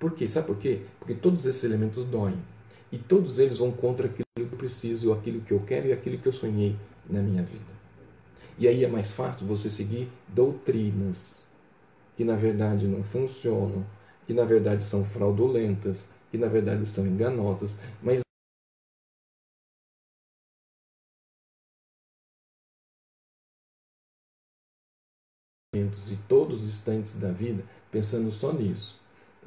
[0.01, 0.29] Por quê?
[0.29, 0.81] Sabe por quê?
[0.99, 2.35] Porque todos esses elementos doem.
[2.91, 6.19] E todos eles vão contra aquilo que eu preciso, aquilo que eu quero e aquilo
[6.19, 6.75] que eu sonhei
[7.09, 7.73] na minha vida.
[8.59, 11.37] E aí é mais fácil você seguir doutrinas
[12.17, 13.87] que na verdade não funcionam,
[14.27, 18.23] que na verdade são fraudulentas, que na verdade são enganosas, mas
[25.73, 27.63] e todos os instantes da vida
[27.93, 28.99] pensando só nisso.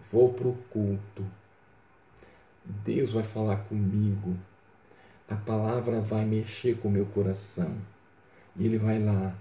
[0.10, 1.26] Vou para o culto.
[2.64, 4.38] Deus vai falar comigo.
[5.28, 7.78] A palavra vai mexer com o meu coração.
[8.56, 9.36] E ele vai lá,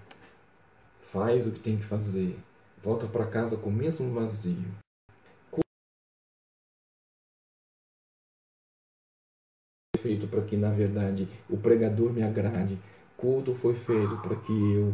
[0.97, 2.35] faz o que tem que fazer,
[2.81, 4.83] volta para casa com o mesmo vazio.
[9.95, 12.77] feito para que, na verdade, o pregador me agrade.
[13.15, 14.93] Culto foi feito para que eu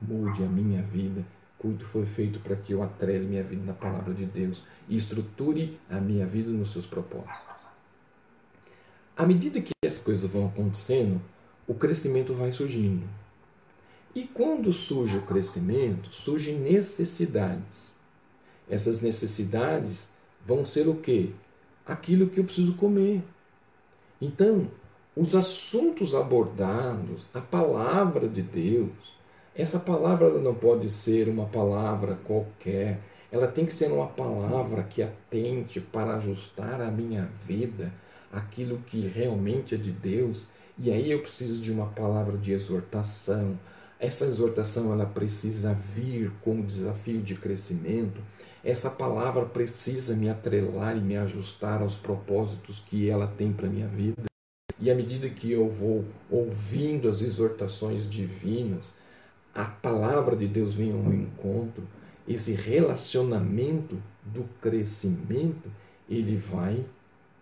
[0.00, 1.24] mude a minha vida.
[1.58, 5.78] Culto foi feito para que eu atrele minha vida na palavra de Deus e estruture
[5.90, 7.50] a minha vida nos seus propósitos.
[9.16, 11.20] À medida que as coisas vão acontecendo,
[11.66, 13.06] o crescimento vai surgindo.
[14.14, 17.94] E quando surge o crescimento, surgem necessidades.
[18.68, 20.12] Essas necessidades
[20.44, 21.30] vão ser o quê?
[21.86, 23.22] Aquilo que eu preciso comer.
[24.20, 24.68] Então,
[25.14, 28.90] os assuntos abordados, a palavra de Deus,
[29.60, 33.00] essa palavra não pode ser uma palavra qualquer,
[33.30, 37.92] ela tem que ser uma palavra que atente para ajustar a minha vida,
[38.32, 40.42] aquilo que realmente é de Deus.
[40.78, 43.58] E aí eu preciso de uma palavra de exortação.
[43.98, 48.20] Essa exortação ela precisa vir com o desafio de crescimento.
[48.64, 53.88] Essa palavra precisa me atrelar e me ajustar aos propósitos que ela tem para minha
[53.88, 54.24] vida.
[54.78, 58.98] E à medida que eu vou ouvindo as exortações divinas,
[59.54, 61.82] a palavra de Deus vem ao encontro,
[62.26, 65.70] esse relacionamento do crescimento,
[66.08, 66.84] ele vai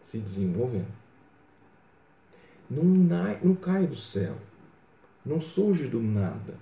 [0.02, 0.98] se desenvolvendo.
[2.70, 2.84] Não,
[3.42, 4.36] não cai do céu,
[5.24, 6.54] não surge do nada.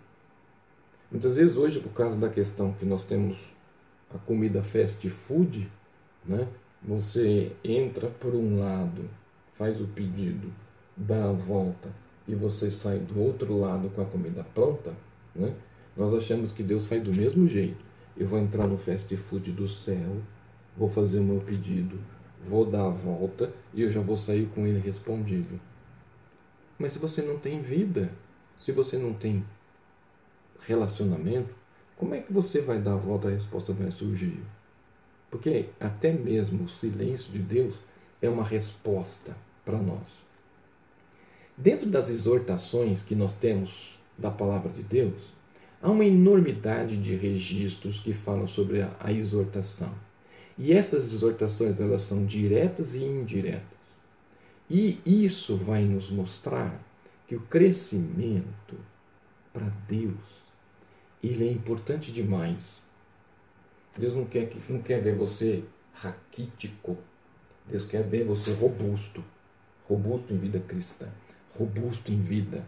[1.11, 3.53] Muitas vezes hoje, por causa da questão que nós temos
[4.12, 5.70] a comida fast food,
[6.24, 6.49] né?
[6.82, 9.09] você entra por um lado,
[9.53, 10.53] faz o pedido,
[10.97, 11.88] dá a volta
[12.26, 14.94] e você sai do outro lado com a comida pronta,
[15.37, 15.55] né?
[15.97, 17.84] nós achamos que Deus faz do mesmo jeito.
[18.16, 20.16] Eu vou entrar no fast food do céu,
[20.76, 21.99] vou fazer o meu pedido,
[22.45, 25.61] vou dar a volta e eu já vou sair com ele respondido.
[26.78, 28.11] Mas se você não tem vida,
[28.59, 29.45] se você não tem
[30.61, 31.55] relacionamento,
[31.97, 34.43] como é que você vai dar a volta e a resposta vai surgir?
[35.30, 37.74] Porque até mesmo o silêncio de Deus
[38.20, 39.34] é uma resposta
[39.64, 40.07] para nós.
[41.57, 45.34] Dentro das exortações que nós temos da palavra de Deus,
[45.82, 49.92] há uma enormidade de registros que falam sobre a, a exortação.
[50.58, 53.76] E essas exortações elas são diretas e indiretas.
[54.68, 56.80] E isso vai nos mostrar
[57.26, 58.76] que o crescimento
[59.52, 60.36] para Deus
[61.22, 62.80] ele é importante demais.
[63.98, 65.64] Deus não quer, não quer ver você
[65.94, 66.96] raquítico.
[67.66, 69.24] Deus quer ver você robusto.
[69.88, 71.08] Robusto em vida cristã.
[71.54, 72.64] Robusto em vida.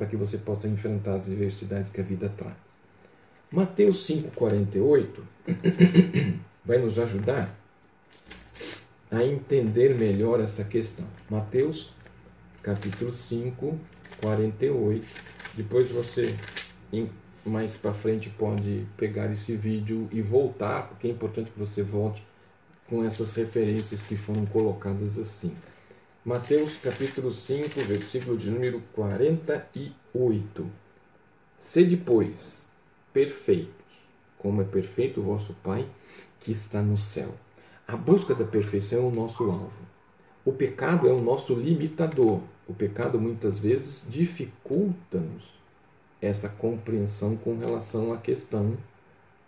[0.00, 2.56] Para que você possa enfrentar as adversidades que a vida traz.
[3.52, 5.20] Mateus 5,48
[6.64, 7.54] vai nos ajudar
[9.10, 11.04] a entender melhor essa questão.
[11.28, 11.92] Mateus
[12.62, 13.78] capítulo 5,
[14.22, 15.06] 48.
[15.54, 16.34] Depois você
[17.44, 22.26] mais para frente pode pegar esse vídeo e voltar, porque é importante que você volte
[22.88, 25.54] com essas referências que foram colocadas assim.
[26.22, 30.70] Mateus capítulo 5, versículo de número 48.
[31.58, 32.68] Sede, pois,
[33.10, 35.88] perfeitos, como é perfeito o vosso Pai
[36.38, 37.34] que está no céu.
[37.88, 39.80] A busca da perfeição é o nosso alvo.
[40.44, 42.42] O pecado é o nosso limitador.
[42.68, 45.48] O pecado muitas vezes dificulta-nos
[46.20, 48.76] essa compreensão com relação à questão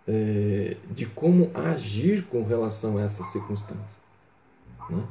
[0.09, 4.01] é, de como agir com relação a essa circunstância.
[4.89, 5.07] Né?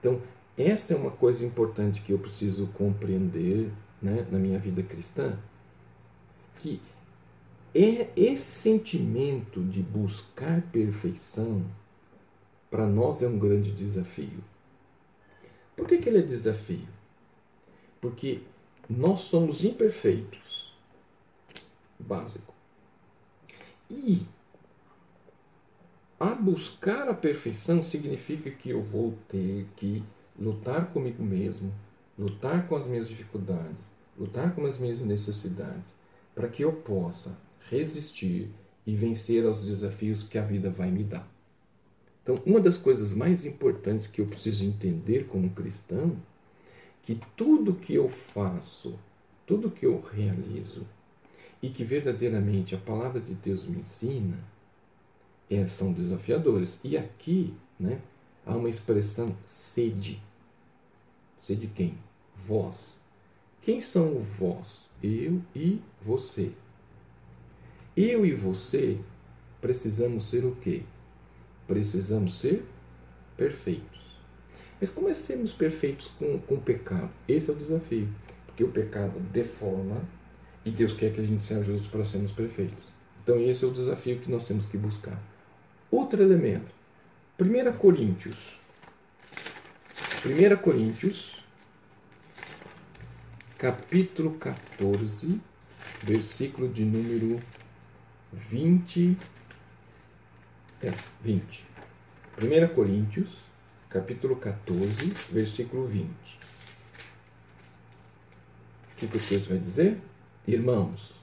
[0.00, 0.20] Então,
[0.56, 5.38] essa é uma coisa importante que eu preciso compreender né, na minha vida cristã,
[6.56, 6.80] que
[7.74, 11.64] é esse sentimento de buscar perfeição
[12.70, 14.42] para nós é um grande desafio.
[15.76, 16.88] Por que, que ele é desafio?
[18.00, 18.42] Porque
[18.88, 20.74] nós somos imperfeitos
[21.98, 22.52] básico.
[23.90, 24.26] E
[26.18, 30.02] a buscar a perfeição significa que eu vou ter que
[30.42, 31.72] lutar comigo mesmo,
[32.18, 33.86] lutar com as minhas dificuldades,
[34.18, 35.94] lutar com as minhas necessidades,
[36.34, 37.30] para que eu possa
[37.70, 38.50] resistir
[38.84, 41.30] e vencer aos desafios que a vida vai me dar.
[42.22, 46.16] Então, uma das coisas mais importantes que eu preciso entender como cristão,
[47.02, 48.98] que tudo que eu faço,
[49.46, 50.84] tudo que eu realizo,
[51.62, 54.38] e que verdadeiramente a palavra de Deus me ensina
[55.48, 56.80] é, são desafiadores.
[56.82, 58.00] E aqui né,
[58.44, 60.20] há uma expressão sede.
[61.42, 61.98] Sede quem?
[62.36, 63.00] Vós.
[63.62, 64.88] Quem são o vós?
[65.02, 66.52] Eu e você.
[67.96, 68.96] Eu e você
[69.60, 70.82] precisamos ser o quê?
[71.66, 72.64] Precisamos ser
[73.36, 74.00] perfeitos.
[74.80, 77.10] Mas como é sermos perfeitos com, com o pecado?
[77.26, 78.08] Esse é o desafio.
[78.46, 80.00] Porque o pecado deforma,
[80.64, 82.84] E Deus quer que a gente seja justo para sermos perfeitos.
[83.22, 85.20] Então, esse é o desafio que nós temos que buscar.
[85.90, 86.72] Outro elemento.
[87.40, 88.60] 1 Coríntios.
[90.24, 91.31] 1 Coríntios,
[93.62, 95.40] capítulo 14,
[96.02, 97.40] versículo de número
[98.32, 99.16] 20.
[100.82, 100.90] É,
[101.22, 101.64] 20.
[102.42, 103.28] 1 Coríntios,
[103.88, 106.08] capítulo 14, versículo 20.
[106.08, 106.10] O
[108.96, 109.96] que, que o texto vai dizer?
[110.44, 111.14] Irmãos,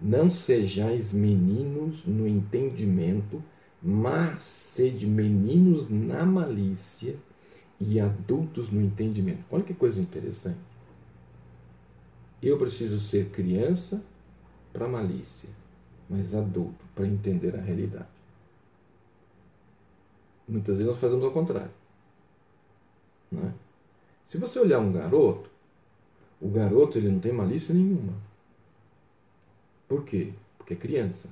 [0.00, 3.44] não sejais meninos no entendimento,
[3.82, 7.16] mas sede meninos na malícia
[7.78, 9.44] e adultos no entendimento.
[9.50, 10.73] Olha que coisa interessante.
[12.46, 14.04] Eu preciso ser criança
[14.70, 15.48] para malícia,
[16.10, 18.06] mas adulto para entender a realidade.
[20.46, 21.70] Muitas vezes nós fazemos ao contrário.
[23.32, 23.52] Não é?
[24.26, 25.48] Se você olhar um garoto,
[26.38, 28.12] o garoto ele não tem malícia nenhuma.
[29.88, 30.34] Por quê?
[30.58, 31.30] Porque é criança.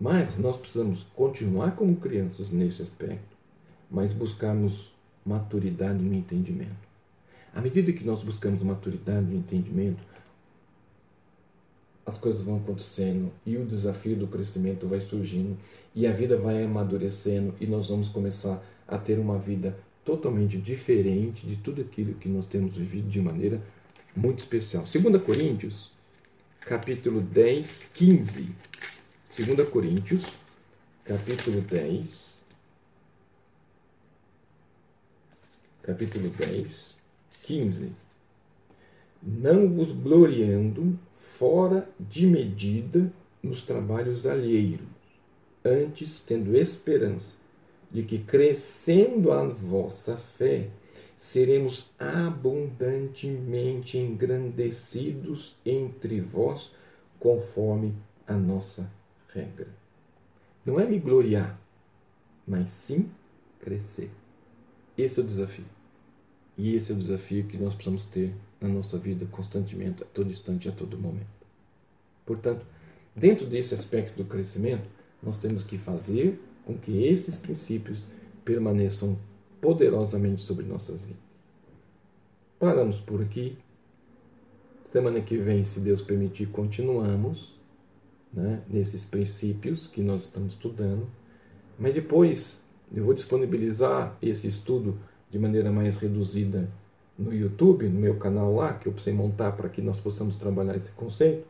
[0.00, 3.36] Mas nós precisamos continuar como crianças nesse aspecto,
[3.90, 4.90] mas buscarmos
[5.22, 6.91] maturidade no entendimento.
[7.54, 10.02] À medida que nós buscamos maturidade no entendimento,
[12.04, 15.56] as coisas vão acontecendo e o desafio do crescimento vai surgindo
[15.94, 21.46] e a vida vai amadurecendo e nós vamos começar a ter uma vida totalmente diferente
[21.46, 23.62] de tudo aquilo que nós temos vivido de maneira
[24.16, 24.84] muito especial.
[24.84, 25.90] 2 Coríntios,
[26.60, 28.54] capítulo 10, 15.
[29.36, 30.22] 2 Coríntios,
[31.04, 32.42] capítulo 10,
[35.82, 37.01] capítulo 10,
[37.42, 37.92] 15.
[39.22, 43.12] Não vos gloriando fora de medida
[43.42, 44.86] nos trabalhos alheiros,
[45.64, 47.36] antes tendo esperança
[47.90, 50.68] de que, crescendo a vossa fé,
[51.18, 56.70] seremos abundantemente engrandecidos entre vós,
[57.18, 57.94] conforme
[58.26, 58.90] a nossa
[59.28, 59.68] regra.
[60.64, 61.60] Não é me gloriar,
[62.46, 63.10] mas sim
[63.60, 64.10] crescer.
[64.96, 65.66] Esse é o desafio.
[66.62, 70.30] E esse é o desafio que nós precisamos ter na nossa vida constantemente, a todo
[70.30, 71.26] instante, a todo momento.
[72.24, 72.64] Portanto,
[73.16, 74.88] dentro desse aspecto do crescimento,
[75.20, 78.04] nós temos que fazer com que esses princípios
[78.44, 79.18] permaneçam
[79.60, 81.20] poderosamente sobre nossas vidas.
[82.60, 83.58] Paramos por aqui.
[84.84, 87.58] Semana que vem, se Deus permitir, continuamos
[88.32, 91.08] né, nesses princípios que nós estamos estudando.
[91.76, 92.62] Mas depois
[92.94, 94.96] eu vou disponibilizar esse estudo
[95.32, 96.68] de maneira mais reduzida
[97.18, 100.76] no YouTube, no meu canal lá, que eu precisei montar para que nós possamos trabalhar
[100.76, 101.46] esse conceito.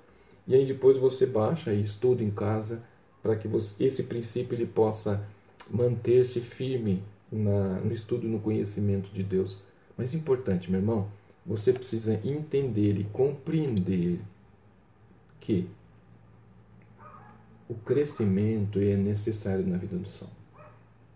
[0.46, 2.80] E aí depois você baixa e estuda em casa
[3.20, 5.26] para que você, esse princípio ele possa
[5.68, 9.58] manter-se firme na, no estudo e no conhecimento de Deus.
[9.98, 11.08] Mas importante, meu irmão,
[11.44, 14.20] você precisa entender e compreender
[15.40, 15.68] que
[17.68, 20.34] o crescimento é necessário na vida do salmo.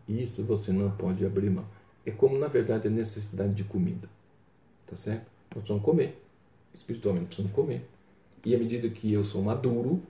[0.09, 1.76] Isso você não pode abrir mão
[2.07, 4.09] é como, na verdade, a necessidade de comida.
[4.87, 5.27] Tá certo?
[5.55, 6.23] Nós precisamos comer.
[6.73, 7.85] Espiritualmente precisamos comer.
[8.45, 10.01] E à medida que eu sou maduro,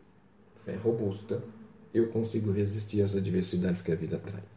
[0.57, 1.43] fé robusta,
[1.95, 4.56] eu consigo resistir às adversidades que a vida traz.